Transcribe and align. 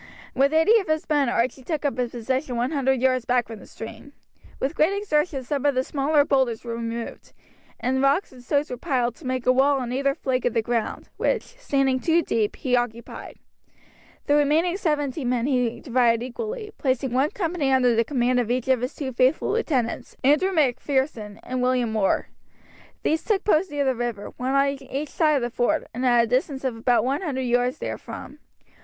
With 0.33 0.51
eighty 0.51 0.79
of 0.79 0.87
his 0.87 1.07
men 1.07 1.29
Archie 1.29 1.61
took 1.63 1.85
up 1.85 1.99
a 1.99 2.07
position 2.07 2.55
one 2.55 2.71
hundred 2.71 2.99
yards 3.03 3.23
back 3.25 3.45
from 3.45 3.59
the 3.59 3.67
stream. 3.67 4.13
With 4.59 4.73
great 4.73 4.97
exertions 4.99 5.47
some 5.47 5.63
of 5.63 5.75
the 5.75 5.83
smaller 5.83 6.25
boulders 6.25 6.63
were 6.63 6.73
removed, 6.73 7.33
and 7.79 8.01
rocks 8.01 8.31
and 8.31 8.43
stones 8.43 8.71
were 8.71 8.77
piled 8.77 9.13
to 9.17 9.27
make 9.27 9.45
a 9.45 9.51
wall 9.51 9.77
on 9.79 9.91
either 9.93 10.15
flank 10.15 10.43
of 10.45 10.55
the 10.55 10.63
ground, 10.63 11.09
which, 11.17 11.43
standing 11.43 11.99
two 11.99 12.23
deep, 12.23 12.55
he 12.55 12.75
occupied. 12.75 13.37
The 14.25 14.33
remaining 14.33 14.75
seventy 14.75 15.23
men 15.23 15.45
he 15.45 15.79
divided 15.79 16.23
equally, 16.25 16.71
placing 16.79 17.11
one 17.13 17.29
company 17.29 17.71
under 17.71 17.93
the 17.95 18.03
command 18.03 18.39
of 18.39 18.49
each 18.49 18.69
of 18.69 18.81
his 18.81 18.95
two 18.95 19.13
faithful 19.13 19.51
lieutenants, 19.51 20.17
Andrew 20.23 20.51
Macpherson 20.51 21.39
and 21.43 21.61
William 21.61 21.95
Orr. 21.95 22.25
These 23.03 23.23
took 23.23 23.43
post 23.43 23.69
near 23.69 23.85
the 23.85 23.93
river, 23.93 24.31
one 24.37 24.55
on 24.55 24.81
each 24.81 25.09
side 25.09 25.33
of 25.35 25.43
the 25.43 25.51
ford, 25.51 25.85
and 25.93 26.03
at 26.07 26.23
a 26.23 26.25
distance 26.25 26.63
of 26.63 26.75
about 26.75 27.05
one 27.05 27.21
hundred 27.21 27.41
yards 27.41 27.77
therefrom. 27.77 28.39